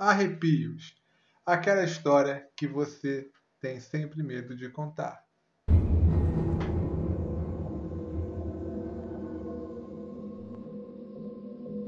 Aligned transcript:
Arrepios 0.00 0.94
aquela 1.44 1.82
história 1.82 2.48
que 2.56 2.68
você 2.68 3.28
tem 3.60 3.80
sempre 3.80 4.22
medo 4.22 4.54
de 4.54 4.68
contar. 4.68 5.24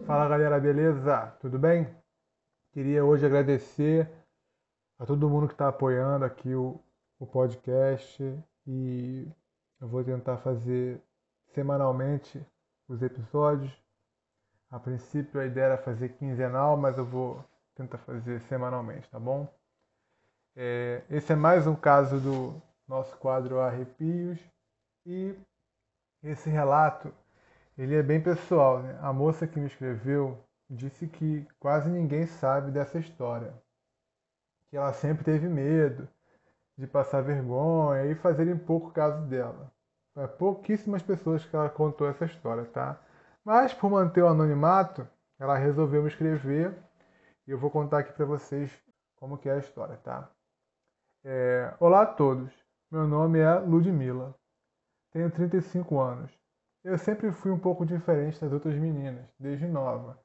Fala 0.05 0.29
galera, 0.29 0.59
beleza? 0.59 1.37
Tudo 1.41 1.57
bem? 1.57 1.87
Queria 2.73 3.05
hoje 3.05 3.25
agradecer 3.25 4.11
a 4.99 5.07
todo 5.07 5.31
mundo 5.31 5.47
que 5.47 5.55
está 5.55 5.69
apoiando 5.69 6.25
aqui 6.25 6.53
o, 6.53 6.83
o 7.17 7.25
podcast 7.29 8.21
e 8.67 9.29
eu 9.81 9.87
vou 9.87 10.03
tentar 10.03 10.39
fazer 10.39 11.01
semanalmente 11.55 12.45
os 12.89 13.03
episódios. 13.03 13.73
A 14.69 14.81
princípio 14.81 15.41
a 15.41 15.47
ideia 15.47 15.67
era 15.67 15.79
fazer 15.79 16.09
quinzenal, 16.15 16.77
mas 16.77 16.99
eu 16.99 17.07
vou 17.07 17.45
tentar 17.81 17.99
fazer 17.99 18.41
semanalmente, 18.43 19.09
tá 19.09 19.19
bom? 19.19 19.49
É, 20.55 21.03
esse 21.09 21.33
é 21.33 21.37
mais 21.37 21.67
um 21.67 21.75
caso 21.75 22.21
do 22.21 22.63
nosso 22.87 23.17
quadro 23.17 23.61
Arrepios 23.61 24.39
e 25.07 25.35
esse 26.23 26.51
relato 26.51 27.13
ele 27.79 27.95
é 27.95 28.03
bem 28.03 28.21
pessoal. 28.21 28.83
Né? 28.83 28.99
A 29.01 29.13
moça 29.13 29.47
que 29.47 29.59
me 29.59 29.67
escreveu 29.67 30.39
disse 30.69 31.07
que 31.07 31.47
quase 31.59 31.89
ninguém 31.89 32.27
sabe 32.27 32.71
dessa 32.71 32.99
história. 32.99 33.55
Que 34.69 34.77
ela 34.77 34.93
sempre 34.93 35.25
teve 35.25 35.49
medo 35.49 36.07
de 36.77 36.87
passar 36.87 37.23
vergonha 37.23 38.05
e 38.07 38.15
fazerem 38.15 38.59
pouco 38.59 38.91
caso 38.91 39.27
dela. 39.27 39.73
É 40.17 40.27
pouquíssimas 40.27 41.03
pessoas 41.03 41.45
que 41.47 41.57
ela 41.57 41.71
contou 41.71 42.07
essa 42.07 42.27
história, 42.27 42.65
tá? 42.67 43.01
Mas 43.43 43.73
por 43.73 43.91
manter 43.91 44.23
o 44.23 44.29
anonimato, 44.29 45.09
ela 45.39 45.57
resolveu 45.57 46.03
me 46.03 46.09
escrever 46.09 46.77
e 47.51 47.53
eu 47.53 47.59
vou 47.59 47.69
contar 47.69 47.99
aqui 47.99 48.13
para 48.13 48.25
vocês 48.25 48.71
como 49.17 49.37
que 49.37 49.49
é 49.49 49.55
a 49.55 49.59
história, 49.59 49.97
tá? 49.97 50.31
É... 51.25 51.75
Olá 51.81 52.03
a 52.03 52.07
todos, 52.07 52.49
meu 52.89 53.09
nome 53.09 53.41
é 53.41 53.55
Ludmila, 53.55 54.37
tenho 55.11 55.29
35 55.33 55.99
anos. 55.99 56.31
Eu 56.85 56.97
sempre 56.97 57.33
fui 57.33 57.51
um 57.51 57.59
pouco 57.59 57.85
diferente 57.85 58.41
das 58.41 58.53
outras 58.53 58.77
meninas, 58.77 59.29
desde 59.37 59.67
nova. 59.67 60.17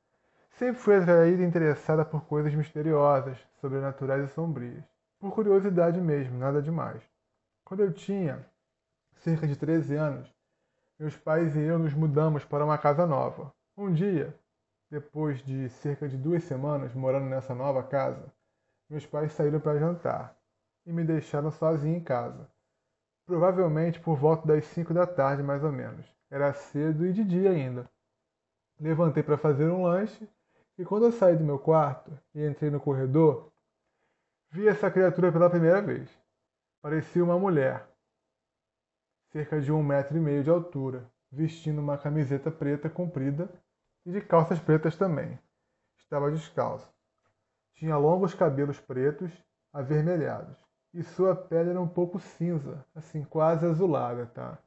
Sempre 0.52 0.80
fui 0.80 0.98
atraída 0.98 1.42
e 1.42 1.46
interessada 1.48 2.06
por 2.06 2.26
coisas 2.26 2.53
misteriosas, 2.53 3.40
sobrenaturais 3.59 4.30
e 4.30 4.31
sombrias. 4.31 4.84
Por 5.20 5.34
curiosidade 5.34 6.00
mesmo, 6.00 6.38
nada 6.38 6.62
demais. 6.62 7.02
Quando 7.64 7.80
eu 7.80 7.92
tinha 7.92 8.46
cerca 9.16 9.48
de 9.48 9.56
13 9.56 9.96
anos, 9.96 10.31
meus 11.00 11.18
pais 11.18 11.56
e 11.56 11.59
eu 11.62 11.80
nos 11.80 11.96
mudamos 11.96 12.46
para 12.46 12.64
uma 12.64 12.78
casa 12.78 13.08
nova. 13.08 13.52
Um 13.76 13.92
dia, 13.92 14.40
depois 14.96 15.44
de 15.44 15.68
cerca 15.68 16.08
de 16.08 16.16
duas 16.16 16.46
semanas 16.46 16.94
morando 16.94 17.26
nessa 17.26 17.54
nova 17.54 17.84
casa, 17.84 18.32
meus 18.90 19.06
pais 19.06 19.34
saíram 19.34 19.60
para 19.60 19.78
jantar 19.78 20.40
e 20.86 20.94
me 20.94 21.04
deixaram 21.04 21.52
sozinho 21.52 21.98
em 21.98 22.02
casa. 22.02 22.50
Provavelmente 23.26 24.00
por 24.00 24.16
volta 24.18 24.48
das 24.48 24.64
5 24.68 24.94
da 24.94 25.06
tarde, 25.06 25.44
mais 25.44 25.66
ou 25.66 25.72
menos. 25.72 26.06
Era 26.32 26.54
cedo 26.54 27.06
e 27.06 27.12
de 27.12 27.26
dia 27.26 27.52
ainda. 27.52 27.90
Levantei 28.80 29.22
para 29.22 29.38
fazer 29.38 29.70
um 29.70 29.84
lanche 29.84 30.30
e 30.78 30.86
quando 30.86 31.08
eu 31.08 31.12
saí 31.12 31.36
do 31.36 31.44
meu 31.44 31.59
quarto 31.59 32.18
e 32.34 32.46
entrei 32.46 32.70
no 32.70 32.80
corredor, 32.80 33.52
vi 34.50 34.66
essa 34.66 34.90
criatura 34.90 35.30
pela 35.30 35.50
primeira 35.50 35.82
vez. 35.82 36.09
Parecia 36.82 37.22
uma 37.22 37.38
mulher, 37.38 37.86
cerca 39.34 39.59
de 39.59 39.74
um 39.74 39.84
metro 39.84 40.16
e 40.16 40.22
meio 40.22 40.42
de 40.42 40.50
altura, 40.50 41.06
vestindo 41.30 41.82
uma 41.82 41.98
camiseta 41.98 42.50
preta 42.50 42.90
comprida 42.90 43.50
e 44.06 44.11
de 44.11 44.22
calças 44.22 44.59
pretas 44.59 44.95
também. 44.95 45.39
Estava 45.98 46.31
descalço. 46.31 46.94
Tinha 47.73 47.98
longos 47.98 48.34
cabelos 48.34 48.80
pretos, 48.80 49.31
avermelhados, 49.73 50.56
e 50.94 51.03
sua 51.03 51.36
pele 51.36 51.72
era 51.72 51.81
um 51.81 51.88
pouco 51.88 52.20
cinza, 52.20 52.86
assim, 52.95 53.23
quase 53.23 53.66
azulada, 53.66 54.25
tá? 54.28 54.58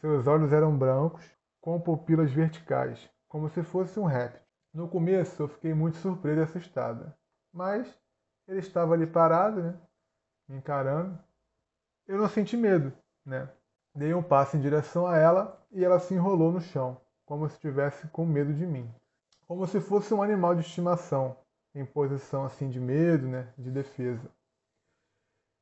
Seus 0.00 0.26
olhos 0.26 0.52
eram 0.52 0.76
brancos, 0.76 1.24
com 1.60 1.80
pupilas 1.80 2.30
verticais, 2.32 3.08
como 3.28 3.48
se 3.48 3.62
fosse 3.62 3.98
um 3.98 4.04
réptil. 4.04 4.42
No 4.74 4.88
começo 4.88 5.42
eu 5.42 5.48
fiquei 5.48 5.72
muito 5.72 5.96
surpresa 5.98 6.40
e 6.40 6.44
assustada, 6.44 7.16
mas 7.52 7.86
ele 8.48 8.58
estava 8.58 8.94
ali 8.94 9.06
parado, 9.06 9.62
né? 9.62 9.78
Me 10.48 10.56
encarando. 10.56 11.18
Eu 12.06 12.18
não 12.18 12.28
senti 12.28 12.56
medo, 12.56 12.92
né? 13.24 13.48
Dei 13.94 14.12
um 14.12 14.22
passo 14.22 14.56
em 14.56 14.60
direção 14.60 15.06
a 15.06 15.16
ela 15.16 15.62
e 15.70 15.84
ela 15.84 16.00
se 16.00 16.14
enrolou 16.14 16.50
no 16.52 16.60
chão, 16.60 17.00
como 17.32 17.48
se 17.48 17.54
estivesse 17.54 18.06
com 18.08 18.26
medo 18.26 18.52
de 18.52 18.66
mim. 18.66 18.86
Como 19.48 19.66
se 19.66 19.80
fosse 19.80 20.12
um 20.12 20.22
animal 20.22 20.54
de 20.54 20.60
estimação, 20.60 21.34
em 21.74 21.82
posição 21.82 22.44
assim 22.44 22.68
de 22.68 22.78
medo, 22.78 23.26
né? 23.26 23.50
De 23.56 23.70
defesa. 23.70 24.30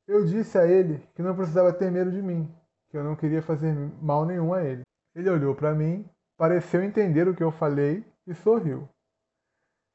Eu 0.05 0.27
disse 0.27 0.59
a 0.59 0.67
ele 0.67 0.99
que 1.15 1.23
não 1.23 1.33
precisava 1.33 1.73
ter 1.73 1.89
medo 1.89 2.11
de 2.11 2.21
mim, 2.21 2.53
que 2.89 2.97
eu 2.97 3.05
não 3.05 3.15
queria 3.15 3.41
fazer 3.41 3.73
mal 4.03 4.27
nenhum 4.27 4.53
a 4.53 4.65
ele. 4.65 4.83
Ele 5.15 5.31
olhou 5.31 5.55
para 5.55 5.73
mim, 5.73 6.05
pareceu 6.37 6.83
entender 6.83 7.29
o 7.29 7.37
que 7.37 7.43
eu 7.45 7.53
falei 7.53 8.05
e 8.27 8.35
sorriu. 8.35 8.89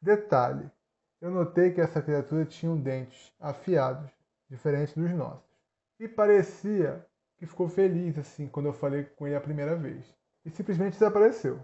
Detalhe: 0.02 0.72
eu 1.20 1.30
notei 1.30 1.74
que 1.74 1.82
essa 1.82 2.02
criatura 2.02 2.46
tinha 2.46 2.74
dentes 2.74 3.34
afiados, 3.38 4.10
diferentes 4.50 4.96
dos 4.96 5.12
nossos. 5.12 5.44
E 6.00 6.08
parecia 6.08 7.06
que 7.38 7.46
ficou 7.46 7.68
feliz 7.68 8.18
assim 8.18 8.48
quando 8.48 8.68
eu 8.68 8.74
falei 8.74 9.04
com 9.04 9.28
ele 9.28 9.36
a 9.36 9.42
primeira 9.42 9.76
vez. 9.76 10.16
E 10.46 10.50
simplesmente 10.52 10.94
desapareceu. 10.94 11.60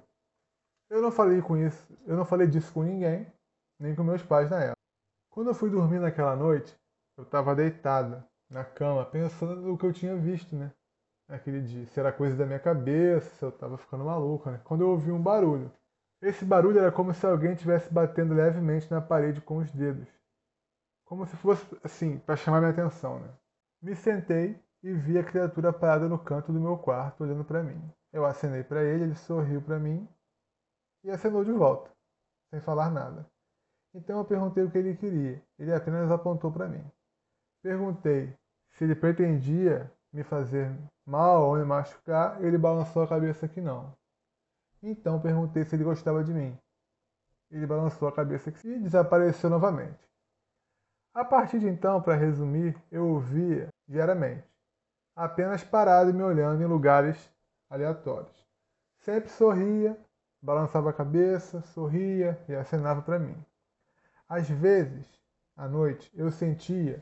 Eu 0.89 1.01
não 1.01 1.11
falei 1.11 1.41
com 1.41 1.55
isso, 1.55 1.87
eu 2.05 2.17
não 2.17 2.25
falei 2.25 2.47
disso 2.47 2.73
com 2.73 2.83
ninguém, 2.83 3.31
nem 3.79 3.95
com 3.95 4.03
meus 4.03 4.23
pais 4.23 4.49
na 4.49 4.59
época. 4.59 4.77
Quando 5.29 5.47
eu 5.47 5.53
fui 5.53 5.69
dormir 5.69 5.99
naquela 5.99 6.35
noite, 6.35 6.75
eu 7.17 7.23
estava 7.23 7.55
deitada 7.55 8.27
na 8.49 8.65
cama, 8.65 9.05
pensando 9.05 9.61
no 9.61 9.77
que 9.77 9.85
eu 9.85 9.93
tinha 9.93 10.17
visto, 10.17 10.55
né? 10.55 10.73
aquele 11.33 11.61
dia. 11.61 11.85
Se 11.87 11.99
era 11.99 12.11
coisa 12.11 12.35
da 12.35 12.45
minha 12.45 12.59
cabeça, 12.59 13.29
se 13.35 13.43
eu 13.43 13.51
tava 13.51 13.77
ficando 13.77 14.05
maluco, 14.05 14.49
né? 14.49 14.59
Quando 14.63 14.81
eu 14.81 14.89
ouvi 14.89 15.11
um 15.11 15.21
barulho. 15.21 15.71
Esse 16.21 16.45
barulho 16.45 16.79
era 16.79 16.91
como 16.91 17.13
se 17.13 17.25
alguém 17.25 17.53
estivesse 17.53 17.91
batendo 17.91 18.33
levemente 18.33 18.91
na 18.91 19.01
parede 19.01 19.41
com 19.41 19.57
os 19.57 19.71
dedos. 19.71 20.07
Como 21.05 21.25
se 21.25 21.35
fosse, 21.37 21.65
assim, 21.83 22.19
para 22.19 22.35
chamar 22.35 22.59
minha 22.59 22.71
atenção, 22.71 23.19
né? 23.19 23.29
Me 23.81 23.95
sentei 23.95 24.61
e 24.83 24.93
vi 24.93 25.17
a 25.17 25.23
criatura 25.23 25.73
parada 25.73 26.07
no 26.07 26.19
canto 26.19 26.53
do 26.53 26.59
meu 26.59 26.77
quarto, 26.77 27.23
olhando 27.23 27.43
para 27.43 27.63
mim. 27.63 27.81
Eu 28.11 28.25
acenei 28.25 28.63
para 28.63 28.83
ele, 28.83 29.05
ele 29.05 29.15
sorriu 29.15 29.61
para 29.61 29.79
mim 29.79 30.07
e 31.03 31.09
acenou 31.09 31.43
de 31.43 31.51
volta, 31.51 31.89
sem 32.49 32.59
falar 32.59 32.89
nada. 32.89 33.25
Então 33.93 34.19
eu 34.19 34.25
perguntei 34.25 34.63
o 34.63 34.71
que 34.71 34.77
ele 34.77 34.95
queria. 34.95 35.41
Ele 35.57 35.73
apenas 35.73 36.09
apontou 36.11 36.51
para 36.51 36.67
mim. 36.67 36.83
Perguntei 37.61 38.35
se 38.71 38.83
ele 38.83 38.95
pretendia 38.95 39.91
me 40.11 40.23
fazer 40.23 40.71
mal 41.05 41.49
ou 41.49 41.57
me 41.57 41.65
machucar, 41.65 42.43
ele 42.43 42.57
balançou 42.57 43.03
a 43.03 43.07
cabeça 43.07 43.47
que 43.47 43.61
não. 43.61 43.93
Então 44.81 45.21
perguntei 45.21 45.63
se 45.63 45.75
ele 45.75 45.83
gostava 45.83 46.23
de 46.23 46.33
mim. 46.33 46.57
Ele 47.49 47.67
balançou 47.67 48.07
a 48.07 48.11
cabeça 48.11 48.49
e 48.63 48.79
desapareceu 48.79 49.49
novamente. 49.49 49.99
A 51.13 51.25
partir 51.25 51.59
de 51.59 51.67
então, 51.67 52.01
para 52.01 52.15
resumir, 52.15 52.81
eu 52.89 53.05
o 53.05 53.19
via 53.19 53.67
diariamente, 53.85 54.47
apenas 55.13 55.61
parado 55.61 56.09
e 56.09 56.13
me 56.13 56.23
olhando 56.23 56.63
em 56.63 56.65
lugares 56.65 57.29
aleatórios. 57.71 58.45
Sempre 58.99 59.29
sorria, 59.29 59.97
balançava 60.41 60.89
a 60.89 60.93
cabeça, 60.93 61.61
sorria 61.61 62.37
e 62.47 62.53
acenava 62.53 63.01
para 63.01 63.17
mim. 63.17 63.35
Às 64.27 64.47
vezes, 64.49 65.07
à 65.55 65.67
noite, 65.67 66.11
eu 66.13 66.29
sentia 66.29 67.01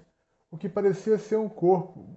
o 0.52 0.58
que 0.58 0.70
parecia 0.70 1.18
ser 1.18 1.38
um 1.38 1.50
corpo 1.50 2.08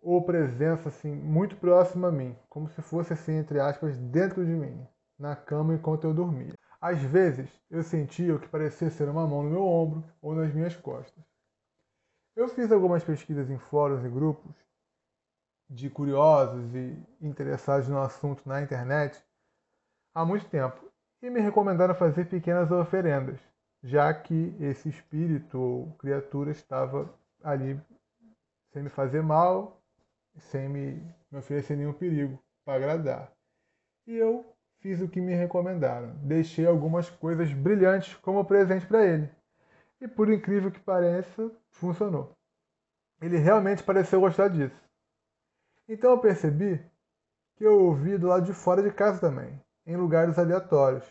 ou 0.00 0.22
presença 0.24 0.88
assim 0.88 1.14
muito 1.14 1.56
próxima 1.56 2.08
a 2.08 2.12
mim, 2.12 2.36
como 2.48 2.68
se 2.68 2.82
fosse 2.82 3.12
assim 3.12 3.32
entre 3.32 3.58
aspas 3.58 3.96
dentro 3.96 4.44
de 4.44 4.52
mim, 4.52 4.86
na 5.18 5.34
cama 5.34 5.74
enquanto 5.74 6.04
eu 6.04 6.14
dormia. 6.14 6.52
Às 6.80 7.00
vezes 7.00 7.48
eu 7.70 7.82
sentia 7.82 8.34
o 8.34 8.40
que 8.40 8.48
parecia 8.48 8.90
ser 8.90 9.08
uma 9.08 9.26
mão 9.26 9.42
no 9.42 9.50
meu 9.50 9.62
ombro 9.62 10.04
ou 10.20 10.34
nas 10.34 10.52
minhas 10.52 10.76
costas. 10.76 11.24
Eu 12.34 12.48
fiz 12.48 12.72
algumas 12.72 13.04
pesquisas 13.04 13.48
em 13.50 13.58
fóruns 13.58 14.04
e 14.04 14.08
grupos 14.08 14.54
de 15.72 15.88
curiosos 15.88 16.74
e 16.74 17.02
interessados 17.20 17.88
no 17.88 17.98
assunto 17.98 18.46
na 18.46 18.60
internet 18.60 19.22
há 20.14 20.24
muito 20.24 20.46
tempo 20.46 20.80
e 21.22 21.30
me 21.30 21.40
recomendaram 21.40 21.94
fazer 21.94 22.26
pequenas 22.26 22.70
oferendas, 22.70 23.40
já 23.82 24.12
que 24.12 24.54
esse 24.60 24.88
espírito 24.88 25.58
ou 25.58 25.92
criatura 25.92 26.50
estava 26.50 27.08
ali 27.42 27.80
sem 28.72 28.82
me 28.82 28.90
fazer 28.90 29.22
mal 29.22 29.82
sem 30.38 30.68
me, 30.68 31.14
me 31.30 31.38
oferecer 31.38 31.76
nenhum 31.76 31.92
perigo 31.92 32.38
para 32.64 32.74
agradar. 32.74 33.32
E 34.06 34.16
eu 34.16 34.44
fiz 34.80 35.00
o 35.00 35.08
que 35.08 35.20
me 35.20 35.34
recomendaram. 35.34 36.14
Deixei 36.22 36.66
algumas 36.66 37.08
coisas 37.08 37.52
brilhantes 37.52 38.14
como 38.16 38.44
presente 38.44 38.86
para 38.86 39.04
ele. 39.04 39.30
E 40.00 40.08
por 40.08 40.32
incrível 40.32 40.70
que 40.70 40.80
pareça, 40.80 41.50
funcionou. 41.70 42.32
Ele 43.20 43.36
realmente 43.36 43.82
pareceu 43.82 44.20
gostar 44.20 44.48
disso. 44.48 44.74
Então 45.88 46.12
eu 46.12 46.20
percebi 46.20 46.78
que 47.56 47.64
eu 47.64 47.80
ouvi 47.84 48.16
do 48.16 48.28
lado 48.28 48.46
de 48.46 48.52
fora 48.52 48.82
de 48.82 48.92
casa 48.92 49.20
também, 49.20 49.60
em 49.86 49.96
lugares 49.96 50.38
aleatórios, 50.38 51.04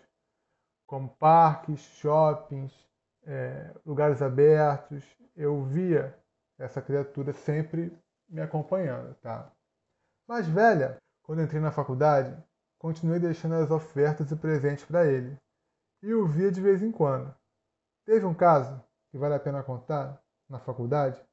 como 0.86 1.10
parques, 1.18 1.80
shoppings, 1.80 2.74
é, 3.24 3.74
lugares 3.86 4.22
abertos, 4.22 5.06
eu 5.36 5.64
via 5.64 6.18
essa 6.58 6.82
criatura 6.82 7.34
sempre 7.34 7.96
me 8.30 8.42
acompanhando, 8.42 9.14
tá? 9.16 9.52
Mais 10.28 10.48
velha, 10.48 10.98
quando 11.24 11.42
entrei 11.42 11.62
na 11.62 11.72
faculdade, 11.72 12.38
continuei 12.78 13.20
deixando 13.20 13.56
as 13.56 13.72
ofertas 13.72 14.32
e 14.32 14.36
presentes 14.36 14.86
para 14.86 15.06
ele, 15.06 15.38
e 16.02 16.14
o 16.14 16.26
via 16.26 16.52
de 16.52 16.62
vez 16.62 16.82
em 16.82 16.92
quando. 16.92 17.34
Teve 18.06 18.26
um 18.26 18.34
caso, 18.34 18.84
que 19.10 19.18
vale 19.18 19.36
a 19.36 19.40
pena 19.40 19.64
contar, 19.64 20.22
na 20.50 20.60
faculdade, 20.60 21.24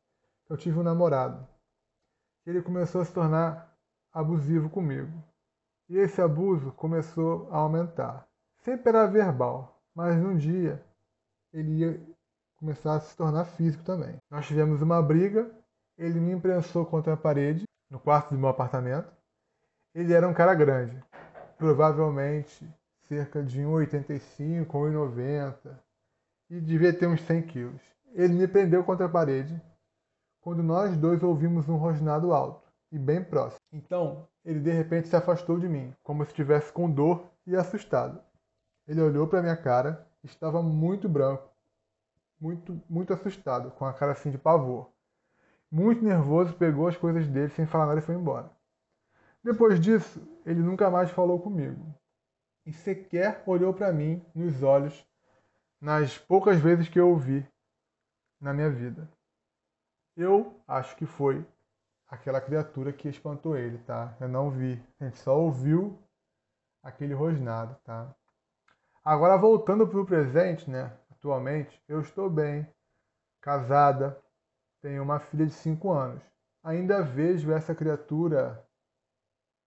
eu 0.49 0.57
tive 0.57 0.79
um 0.79 0.83
namorado. 0.83 1.47
Ele 2.49 2.63
começou 2.63 3.03
a 3.03 3.05
se 3.05 3.13
tornar 3.13 3.77
abusivo 4.11 4.71
comigo. 4.71 5.13
E 5.87 5.99
esse 5.99 6.19
abuso 6.23 6.73
começou 6.73 7.47
a 7.53 7.59
aumentar. 7.59 8.27
Sempre 8.65 8.89
era 8.89 9.07
verbal, 9.07 9.79
mas 9.95 10.17
num 10.17 10.35
dia 10.35 10.83
ele 11.53 11.73
ia 11.73 12.01
começar 12.57 12.95
a 12.95 13.01
se 13.01 13.15
tornar 13.15 13.45
físico 13.45 13.85
também. 13.85 14.17
Nós 14.31 14.47
tivemos 14.47 14.81
uma 14.81 15.03
briga, 15.03 15.55
ele 15.99 16.19
me 16.19 16.33
imprensou 16.33 16.87
contra 16.87 17.13
a 17.13 17.17
parede, 17.19 17.65
no 17.91 18.01
quarto 18.01 18.31
do 18.31 18.39
meu 18.39 18.49
apartamento. 18.49 19.13
Ele 19.95 20.15
era 20.15 20.27
um 20.27 20.33
cara 20.33 20.55
grande, 20.55 20.99
provavelmente 21.59 22.67
cerca 23.09 23.43
de 23.43 23.61
1,85, 23.61 24.67
1,90 24.67 25.79
e 26.49 26.63
devia 26.63 26.95
ter 26.95 27.09
uns 27.09 27.21
100 27.21 27.43
quilos. 27.43 27.83
Ele 28.15 28.33
me 28.33 28.49
prendeu 28.49 28.83
contra 28.83 29.05
a 29.05 29.11
parede 29.11 29.61
quando 30.49 30.63
nós 30.63 30.97
dois 30.97 31.23
ouvimos 31.23 31.69
um 31.69 31.77
rosnado 31.77 32.33
alto 32.33 32.67
e 32.91 32.99
bem 32.99 33.23
próximo. 33.23 33.61
Então, 33.71 34.27
ele 34.43 34.61
de 34.61 34.71
repente 34.71 35.07
se 35.07 35.15
afastou 35.15 35.59
de 35.59 35.69
mim, 35.69 35.95
como 36.03 36.25
se 36.25 36.31
estivesse 36.31 36.73
com 36.73 36.91
dor 36.91 37.31
e 37.47 37.55
assustado. 37.55 38.19
Ele 38.87 39.03
olhou 39.03 39.27
para 39.29 39.43
minha 39.43 39.59
cara, 39.59 40.09
estava 40.25 40.63
muito 40.63 41.07
branco, 41.07 41.51
muito, 42.41 42.81
muito 42.89 43.13
assustado, 43.13 43.71
com 43.73 43.85
a 43.85 43.93
cara 43.93 44.13
assim 44.13 44.31
de 44.31 44.39
pavor. 44.39 44.89
Muito 45.71 46.03
nervoso, 46.03 46.55
pegou 46.55 46.89
as 46.89 46.97
coisas 46.97 47.29
dele 47.29 47.51
sem 47.51 47.67
falar 47.67 47.85
nada 47.85 47.99
e 47.99 48.03
foi 48.03 48.15
embora. 48.15 48.51
Depois 49.45 49.79
disso, 49.79 50.27
ele 50.47 50.61
nunca 50.61 50.89
mais 50.89 51.11
falou 51.11 51.39
comigo. 51.39 51.95
E 52.65 52.73
sequer 52.73 53.43
olhou 53.45 53.75
para 53.75 53.93
mim 53.93 54.25
nos 54.35 54.63
olhos 54.63 55.07
nas 55.79 56.17
poucas 56.17 56.59
vezes 56.59 56.89
que 56.89 56.99
eu 56.99 57.11
o 57.11 57.19
vi 57.19 57.47
na 58.41 58.55
minha 58.55 58.71
vida. 58.71 59.07
Eu 60.19 60.61
acho 60.67 60.97
que 60.97 61.07
foi 61.07 61.47
aquela 62.09 62.41
criatura 62.41 62.93
que 62.93 63.09
espantou 63.09 63.57
ele, 63.57 63.79
tá? 63.79 64.17
Eu 64.21 64.29
não 64.29 64.51
vi. 64.51 64.85
A 64.99 65.05
gente 65.05 65.17
só 65.19 65.39
ouviu 65.39 65.97
aquele 66.83 67.15
rosnado, 67.15 67.77
tá? 67.85 68.13
Agora 69.05 69.39
voltando 69.39 69.87
para 69.87 70.01
o 70.01 70.05
presente, 70.05 70.69
né? 70.69 70.93
Atualmente, 71.09 71.81
eu 71.87 72.01
estou 72.01 72.29
bem, 72.29 72.67
casada, 73.41 74.21
tenho 74.83 75.05
uma 75.05 75.21
filha 75.21 75.47
de 75.47 75.53
5 75.53 75.93
anos. 75.93 76.23
Ainda 76.65 77.01
vejo 77.01 77.53
essa 77.53 77.73
criatura 77.73 78.67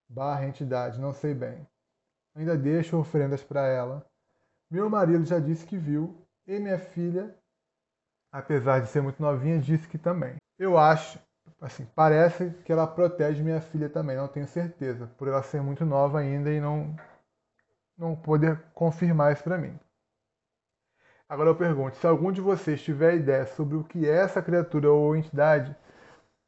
barra 0.10 0.46
entidade, 0.46 1.00
não 1.00 1.14
sei 1.14 1.34
bem. 1.34 1.66
Ainda 2.36 2.58
deixo 2.58 2.98
oferendas 2.98 3.42
para 3.42 3.66
ela. 3.68 4.06
Meu 4.70 4.90
marido 4.90 5.24
já 5.24 5.40
disse 5.40 5.66
que 5.66 5.78
viu 5.78 6.28
e 6.46 6.60
minha 6.60 6.78
filha, 6.78 7.34
apesar 8.32 8.80
de 8.80 8.88
ser 8.88 9.02
muito 9.02 9.22
novinha, 9.22 9.60
disse 9.60 9.88
que 9.88 9.98
também. 9.98 10.36
Eu 10.58 10.78
acho 10.78 11.20
assim, 11.60 11.86
parece 11.96 12.50
que 12.66 12.72
ela 12.72 12.88
protege 12.88 13.44
minha 13.44 13.62
filha 13.62 13.90
também, 13.90 14.18
não 14.18 14.28
tenho 14.28 14.48
certeza, 14.48 15.08
por 15.18 15.28
ela 15.28 15.44
ser 15.44 15.62
muito 15.62 15.86
nova 15.86 16.20
ainda 16.20 16.52
e 16.52 16.60
não 16.60 16.96
não 17.98 18.16
poder 18.16 18.60
confirmar 18.74 19.32
isso 19.32 19.44
para 19.44 19.60
mim. 19.60 19.80
Agora 21.30 21.50
eu 21.50 21.56
pergunto, 21.56 21.96
se 21.98 22.08
algum 22.08 22.32
de 22.32 22.42
vocês 22.42 22.82
tiver 22.82 23.16
ideia 23.16 23.46
sobre 23.46 23.78
o 23.78 23.84
que 23.84 24.10
é 24.10 24.24
essa 24.24 24.42
criatura 24.42 24.92
ou 24.92 25.16
entidade, 25.16 25.76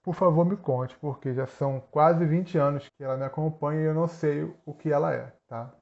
por 0.02 0.14
favor 0.16 0.46
me 0.46 0.58
conte, 0.58 0.98
porque 0.98 1.34
já 1.34 1.48
são 1.48 1.80
quase 1.80 2.26
20 2.26 2.58
anos 2.58 2.90
que 2.90 3.04
ela 3.04 3.16
me 3.16 3.24
acompanha 3.24 3.82
e 3.82 3.86
eu 3.86 3.94
não 3.94 4.08
sei 4.08 4.44
o 4.66 4.74
que 4.74 4.92
ela 4.92 5.14
é, 5.14 5.32
tá? 5.48 5.74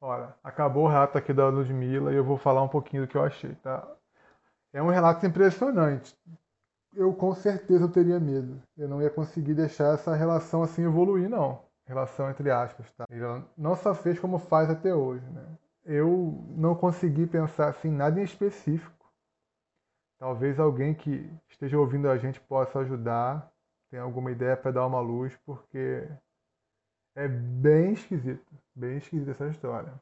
Ora, 0.00 0.36
acabou 0.44 0.84
o 0.84 0.88
relato 0.88 1.16
aqui 1.18 1.32
da 1.32 1.48
Ludmilla 1.48 2.12
e 2.12 2.16
eu 2.16 2.24
vou 2.24 2.36
falar 2.36 2.62
um 2.62 2.68
pouquinho 2.68 3.02
do 3.02 3.08
que 3.08 3.16
eu 3.16 3.24
achei, 3.24 3.54
tá? 3.56 3.88
É 4.74 4.82
um 4.82 4.90
relato 4.90 5.24
impressionante 5.24 6.14
eu 6.94 7.12
com 7.12 7.34
certeza 7.34 7.84
eu 7.84 7.90
teria 7.90 8.20
medo. 8.20 8.62
Eu 8.76 8.88
não 8.88 9.02
ia 9.02 9.10
conseguir 9.10 9.54
deixar 9.54 9.94
essa 9.94 10.14
relação 10.14 10.62
assim 10.62 10.84
evoluir, 10.84 11.28
não. 11.28 11.62
Relação 11.86 12.30
entre 12.30 12.50
aspas, 12.50 12.90
tá? 12.92 13.04
Ela 13.10 13.46
não 13.56 13.76
só 13.76 13.94
fez 13.94 14.18
como 14.18 14.38
faz 14.38 14.70
até 14.70 14.94
hoje, 14.94 15.26
né? 15.30 15.44
Eu 15.84 16.42
não 16.56 16.74
consegui 16.74 17.26
pensar 17.26 17.68
assim 17.68 17.90
nada 17.90 18.18
em 18.20 18.24
específico. 18.24 19.12
Talvez 20.18 20.58
alguém 20.58 20.94
que 20.94 21.30
esteja 21.48 21.78
ouvindo 21.78 22.08
a 22.08 22.16
gente 22.16 22.40
possa 22.40 22.78
ajudar, 22.78 23.52
tenha 23.90 24.02
alguma 24.02 24.30
ideia 24.30 24.56
para 24.56 24.70
dar 24.70 24.86
uma 24.86 25.00
luz, 25.00 25.36
porque 25.44 26.08
é 27.14 27.28
bem 27.28 27.92
esquisito, 27.92 28.46
bem 28.74 28.96
esquisita 28.96 29.32
essa 29.32 29.48
história. 29.48 29.92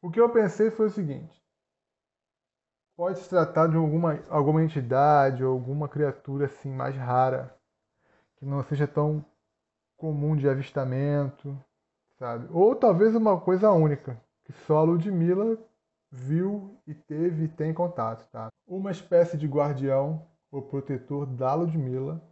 O 0.00 0.10
que 0.10 0.20
eu 0.20 0.30
pensei 0.30 0.70
foi 0.70 0.86
o 0.86 0.90
seguinte: 0.90 1.45
Pode 2.96 3.18
se 3.18 3.28
tratar 3.28 3.68
de 3.68 3.76
alguma, 3.76 4.18
alguma 4.30 4.64
entidade 4.64 5.44
ou 5.44 5.52
alguma 5.52 5.86
criatura 5.86 6.46
assim 6.46 6.72
mais 6.72 6.96
rara, 6.96 7.54
que 8.38 8.46
não 8.46 8.62
seja 8.62 8.88
tão 8.88 9.22
comum 9.98 10.34
de 10.34 10.48
avistamento, 10.48 11.62
sabe? 12.18 12.48
Ou 12.50 12.74
talvez 12.74 13.14
uma 13.14 13.38
coisa 13.38 13.70
única, 13.70 14.18
que 14.44 14.52
só 14.52 14.78
a 14.78 14.82
Ludmilla 14.82 15.58
viu 16.10 16.80
e 16.86 16.94
teve 16.94 17.44
e 17.44 17.48
tem 17.48 17.74
contato, 17.74 18.26
tá? 18.30 18.48
Uma 18.66 18.90
espécie 18.90 19.36
de 19.36 19.46
guardião 19.46 20.26
ou 20.50 20.62
protetor 20.62 21.26
da 21.26 21.52
Ludmilla, 21.54 22.22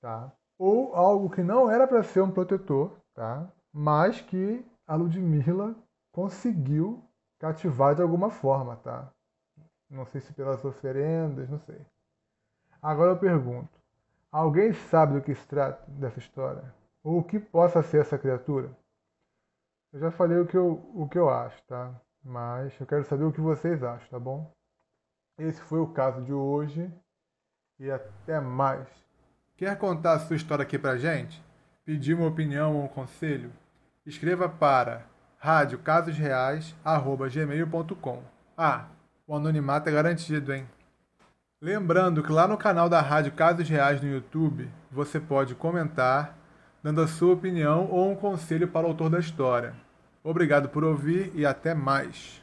tá? 0.00 0.32
Ou 0.58 0.94
algo 0.94 1.28
que 1.28 1.42
não 1.42 1.70
era 1.70 1.86
para 1.86 2.02
ser 2.02 2.22
um 2.22 2.30
protetor, 2.30 2.98
tá? 3.12 3.52
Mas 3.70 4.22
que 4.22 4.64
a 4.86 4.96
Ludmilla 4.96 5.76
conseguiu 6.10 7.04
cativar 7.38 7.94
de 7.94 8.00
alguma 8.00 8.30
forma, 8.30 8.76
tá? 8.76 9.12
Não 9.88 10.04
sei 10.06 10.20
se 10.20 10.32
pelas 10.32 10.64
oferendas, 10.64 11.48
não 11.48 11.60
sei. 11.60 11.80
Agora 12.82 13.12
eu 13.12 13.18
pergunto: 13.18 13.78
alguém 14.30 14.72
sabe 14.72 15.14
do 15.14 15.22
que 15.22 15.34
se 15.34 15.46
trata 15.46 15.90
dessa 15.90 16.18
história? 16.18 16.74
Ou 17.02 17.18
o 17.18 17.24
que 17.24 17.38
possa 17.38 17.82
ser 17.82 18.00
essa 18.00 18.18
criatura? 18.18 18.76
Eu 19.92 20.00
já 20.00 20.10
falei 20.10 20.38
o 20.38 20.46
que 20.46 20.56
eu, 20.56 20.90
o 20.94 21.08
que 21.08 21.18
eu 21.18 21.30
acho, 21.30 21.62
tá? 21.64 21.94
Mas 22.22 22.78
eu 22.80 22.86
quero 22.86 23.04
saber 23.04 23.24
o 23.24 23.32
que 23.32 23.40
vocês 23.40 23.82
acham, 23.82 24.08
tá 24.08 24.18
bom? 24.18 24.52
Esse 25.38 25.60
foi 25.62 25.78
o 25.78 25.92
caso 25.92 26.22
de 26.22 26.32
hoje 26.32 26.92
e 27.78 27.90
até 27.90 28.40
mais. 28.40 28.88
Quer 29.56 29.78
contar 29.78 30.14
a 30.14 30.18
sua 30.18 30.36
história 30.36 30.64
aqui 30.64 30.78
pra 30.78 30.96
gente? 30.96 31.44
Pedir 31.84 32.14
uma 32.14 32.26
opinião 32.26 32.74
ou 32.74 32.84
um 32.84 32.88
conselho? 32.88 33.52
Escreva 34.04 34.48
para 34.48 35.06
radiocasosreais.gmail.com 35.38 38.22
Ah, 38.56 38.88
o 39.26 39.34
anonimato 39.34 39.88
é 39.88 39.92
garantido, 39.92 40.54
hein? 40.54 40.68
Lembrando 41.60 42.22
que 42.22 42.30
lá 42.30 42.46
no 42.46 42.56
canal 42.56 42.88
da 42.88 43.00
Rádio 43.00 43.32
Casos 43.32 43.68
Reais 43.68 44.00
no 44.00 44.08
YouTube, 44.08 44.68
você 44.90 45.18
pode 45.18 45.54
comentar, 45.54 46.38
dando 46.80 47.00
a 47.00 47.08
sua 47.08 47.34
opinião 47.34 47.88
ou 47.90 48.12
um 48.12 48.14
conselho 48.14 48.68
para 48.68 48.86
o 48.86 48.90
autor 48.90 49.10
da 49.10 49.18
história. 49.18 49.74
Obrigado 50.22 50.68
por 50.68 50.84
ouvir 50.84 51.32
e 51.34 51.44
até 51.44 51.74
mais. 51.74 52.40